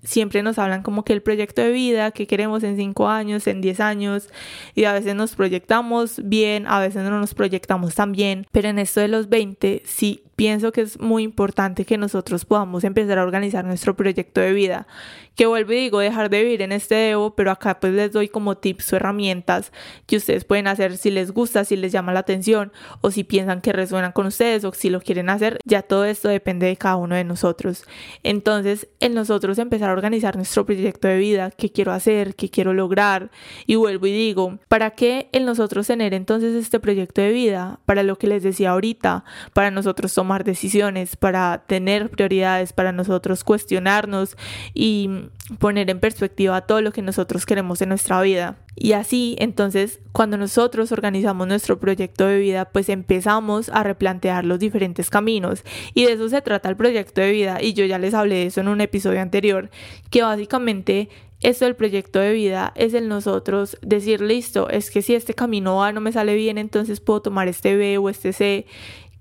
[0.08, 3.62] siempre nos hablan como que el proyecto de vida que queremos en 5 años, en
[3.62, 4.30] 10 años,
[4.74, 8.80] y a veces nos proyectamos bien, a veces no nos proyectamos tan bien, pero en
[8.80, 13.24] esto de los 20 sí pienso que es muy importante que nosotros podamos empezar a
[13.24, 14.88] organizar nuestro proyecto de vida.
[15.36, 18.28] Que vuelvo y digo, dejar de vivir en este debo, pero acá pues les doy
[18.28, 19.72] como tips o herramientas
[20.06, 22.72] que ustedes pueden hacer si les gusta, si les llama la atención
[23.02, 25.60] o si piensan que resuenan con ustedes o si lo quieren hacer.
[25.66, 27.84] Ya todo esto depende de cada uno de nosotros.
[28.22, 32.74] Entonces, en nosotros empezar a organizar nuestro proyecto de vida, qué quiero hacer, qué quiero
[32.74, 33.32] lograr.
[33.66, 37.80] Y vuelvo y digo, ¿para qué en nosotros tener entonces este proyecto de vida?
[37.86, 39.24] Para lo que les decía ahorita,
[39.54, 44.36] para nosotros tomar tomar decisiones, para tener prioridades, para nosotros cuestionarnos
[44.74, 48.58] y poner en perspectiva todo lo que nosotros queremos en nuestra vida.
[48.76, 54.60] Y así, entonces, cuando nosotros organizamos nuestro proyecto de vida, pues empezamos a replantear los
[54.60, 55.64] diferentes caminos.
[55.94, 57.62] Y de eso se trata el proyecto de vida.
[57.62, 59.70] Y yo ya les hablé de eso en un episodio anterior,
[60.10, 61.08] que básicamente
[61.40, 65.84] esto del proyecto de vida es el nosotros decir, listo, es que si este camino
[65.84, 68.66] A no me sale bien, entonces puedo tomar este B o este C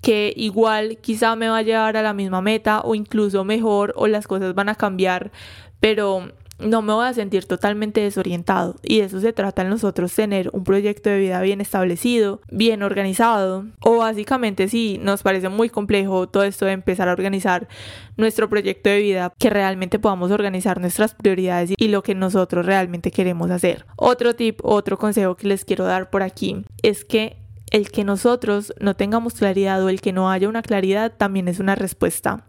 [0.00, 4.06] que igual quizá me va a llevar a la misma meta o incluso mejor o
[4.06, 5.32] las cosas van a cambiar,
[5.80, 6.28] pero
[6.58, 10.50] no me voy a sentir totalmente desorientado y de eso se trata en nosotros tener
[10.52, 16.28] un proyecto de vida bien establecido, bien organizado o básicamente si nos parece muy complejo
[16.28, 17.68] todo esto de empezar a organizar
[18.16, 23.10] nuestro proyecto de vida que realmente podamos organizar nuestras prioridades y lo que nosotros realmente
[23.10, 23.84] queremos hacer.
[23.96, 27.45] Otro tip, otro consejo que les quiero dar por aquí es que
[27.76, 31.60] el que nosotros no tengamos claridad o el que no haya una claridad también es
[31.60, 32.46] una respuesta.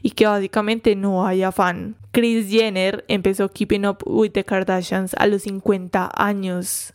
[0.00, 1.96] Y que básicamente no haya afán.
[2.10, 6.94] Kris Jenner empezó Keeping Up with the Kardashians a los 50 años.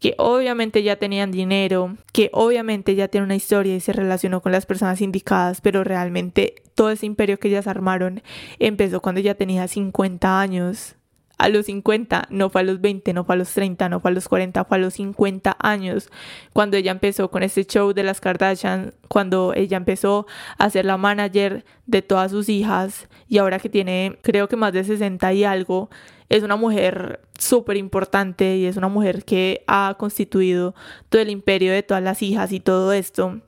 [0.00, 4.52] Que obviamente ya tenían dinero, que obviamente ya tiene una historia y se relacionó con
[4.52, 8.22] las personas indicadas, pero realmente todo ese imperio que ellas armaron
[8.58, 10.96] empezó cuando ya tenía 50 años
[11.38, 14.10] a los 50, no fue a los 20, no fue a los 30, no fue
[14.10, 16.10] a los 40, fue a los 50 años
[16.52, 20.26] cuando ella empezó con este show de las Kardashian, cuando ella empezó
[20.58, 24.72] a ser la manager de todas sus hijas y ahora que tiene creo que más
[24.72, 25.90] de 60 y algo,
[26.28, 30.74] es una mujer súper importante y es una mujer que ha constituido
[31.08, 33.40] todo el imperio de todas las hijas y todo esto.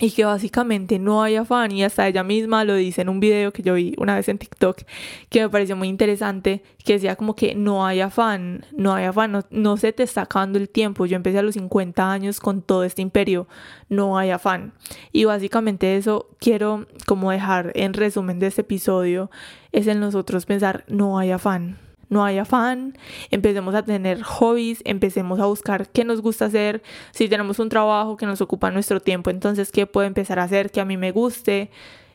[0.00, 3.52] Y que básicamente no hay afán y hasta ella misma lo dice en un video
[3.52, 4.82] que yo vi una vez en TikTok
[5.28, 9.32] que me pareció muy interesante que decía como que no hay afán, no hay afán,
[9.32, 12.62] no, no se te está acabando el tiempo, yo empecé a los 50 años con
[12.62, 13.46] todo este imperio,
[13.88, 14.72] no hay afán.
[15.12, 19.30] Y básicamente eso quiero como dejar en resumen de este episodio
[19.70, 21.78] es en nosotros pensar no hay afán
[22.12, 22.98] no hay afán,
[23.30, 28.18] empecemos a tener hobbies, empecemos a buscar qué nos gusta hacer, si tenemos un trabajo
[28.18, 31.10] que nos ocupa nuestro tiempo, entonces qué puedo empezar a hacer que a mí me
[31.10, 31.70] guste,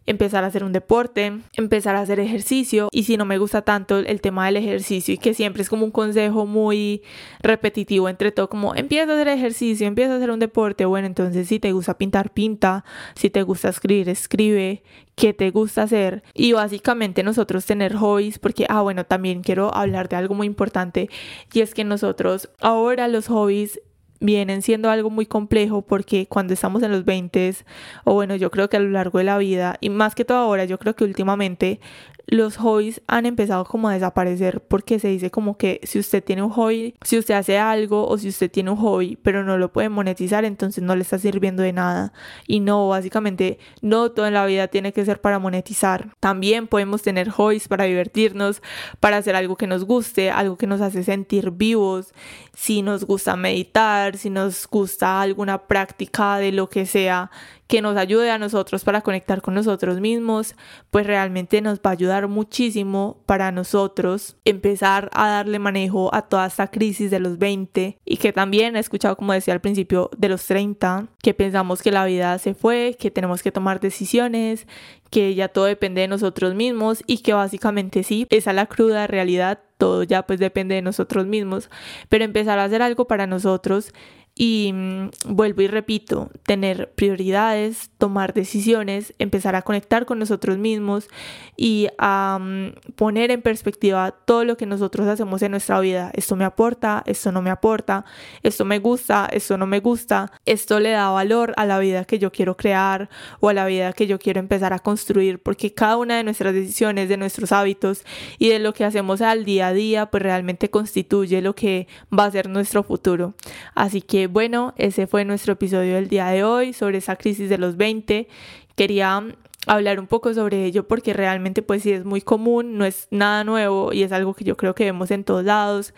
[0.08, 4.00] empezar a hacer un deporte, empezar a hacer ejercicio y si no me gusta tanto
[4.00, 7.04] el tema del ejercicio y que siempre es como un consejo muy
[7.42, 11.48] repetitivo entre todo como empieza a hacer ejercicio, empieza a hacer un deporte, bueno entonces
[11.48, 12.86] si te gusta pintar, pinta,
[13.16, 14.82] si te gusta escribir, escribe,
[15.16, 20.08] qué te gusta hacer y básicamente nosotros tener hobbies porque ah bueno también quiero hablar
[20.10, 21.10] de algo muy importante
[21.52, 23.82] y es que nosotros ahora los hobbies
[24.20, 27.56] vienen siendo algo muy complejo porque cuando estamos en los 20
[28.04, 30.38] o bueno yo creo que a lo largo de la vida y más que todo
[30.38, 31.80] ahora yo creo que últimamente
[32.28, 36.44] los hobbies han empezado como a desaparecer porque se dice como que si usted tiene
[36.44, 39.72] un hobby, si usted hace algo o si usted tiene un hobby pero no lo
[39.72, 42.12] puede monetizar, entonces no le está sirviendo de nada.
[42.46, 46.16] Y no, básicamente no todo en la vida tiene que ser para monetizar.
[46.20, 48.62] También podemos tener hobbies para divertirnos,
[49.00, 52.14] para hacer algo que nos guste, algo que nos hace sentir vivos.
[52.54, 57.32] Si nos gusta meditar, si nos gusta alguna práctica de lo que sea,
[57.68, 60.56] que nos ayude a nosotros para conectar con nosotros mismos,
[60.90, 66.48] pues realmente nos va a ayudar muchísimo para nosotros empezar a darle manejo a toda
[66.48, 70.30] esta crisis de los 20 y que también he escuchado como decía al principio de
[70.30, 74.66] los 30, que pensamos que la vida se fue, que tenemos que tomar decisiones,
[75.10, 79.08] que ya todo depende de nosotros mismos y que básicamente sí, esa es la cruda
[79.08, 81.70] realidad, todo ya pues depende de nosotros mismos,
[82.10, 83.94] pero empezar a hacer algo para nosotros
[84.38, 91.10] y mm, vuelvo y repito, tener prioridades, tomar decisiones, empezar a conectar con nosotros mismos
[91.56, 96.12] y a mm, poner en perspectiva todo lo que nosotros hacemos en nuestra vida.
[96.14, 98.06] Esto me aporta, esto no me aporta,
[98.44, 102.20] esto me gusta, esto no me gusta, esto le da valor a la vida que
[102.20, 103.10] yo quiero crear
[103.40, 106.54] o a la vida que yo quiero empezar a construir, porque cada una de nuestras
[106.54, 108.04] decisiones, de nuestros hábitos
[108.38, 112.26] y de lo que hacemos al día a día, pues realmente constituye lo que va
[112.26, 113.34] a ser nuestro futuro.
[113.74, 117.58] Así que bueno, ese fue nuestro episodio del día de hoy sobre esa crisis de
[117.58, 118.28] los 20.
[118.76, 119.24] Quería
[119.68, 123.44] hablar un poco sobre ello porque realmente pues sí es muy común, no es nada
[123.44, 125.94] nuevo y es algo que yo creo que vemos en todos lados,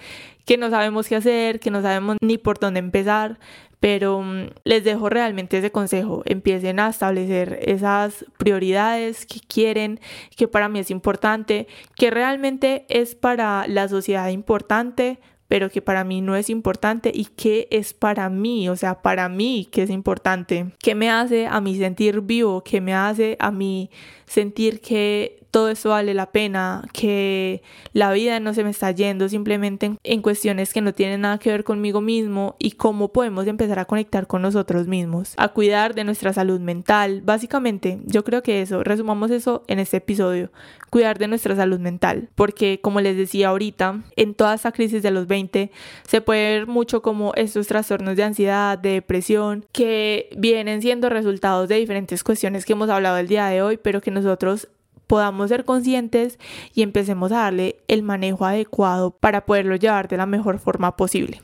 [0.46, 3.40] que no sabemos qué hacer, que no sabemos ni por dónde empezar,
[3.80, 10.00] pero mm, les dejo realmente ese consejo, empiecen a establecer esas prioridades que quieren,
[10.36, 15.20] que para mí es importante, que realmente es para la sociedad importante,
[15.50, 19.28] pero que para mí no es importante y qué es para mí, o sea, para
[19.28, 23.52] mí que es importante, qué me hace a mí sentir vivo, qué me hace a
[23.52, 23.90] mí
[24.26, 29.28] sentir que todo eso vale la pena, que la vida no se me está yendo
[29.28, 33.78] simplemente en, cuestiones que no tienen nada que ver conmigo mismo y cómo podemos empezar
[33.78, 37.22] a conectar con nosotros mismos, a cuidar de nuestra salud mental.
[37.26, 40.50] Básicamente, yo creo que eso, resumamos eso en este episodio,
[40.90, 45.12] cuidar de nuestra salud mental, porque como les decía ahorita, en toda esta crisis de
[45.12, 45.72] los 20
[46.08, 51.68] se puede ver mucho como estos trastornos de ansiedad, de depresión, que vienen siendo resultados
[51.68, 54.70] de diferentes cuestiones que hemos hablado el día de hoy, pero que nosotros
[55.10, 56.38] podamos ser conscientes
[56.76, 61.42] y empecemos a darle el manejo adecuado para poderlo llevar de la mejor forma posible.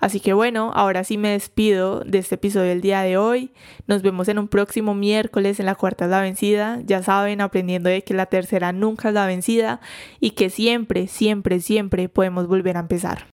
[0.00, 3.52] Así que bueno, ahora sí me despido de este episodio del día de hoy.
[3.86, 6.80] Nos vemos en un próximo miércoles en la cuarta es la vencida.
[6.84, 9.80] Ya saben, aprendiendo de que la tercera nunca es la vencida
[10.18, 13.28] y que siempre, siempre, siempre podemos volver a empezar.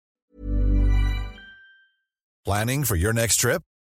[2.45, 3.63] Planning for your next trip?